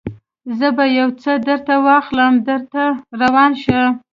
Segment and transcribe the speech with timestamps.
[0.57, 3.79] زه به یو څه درته راواخلم، ته در روان شه.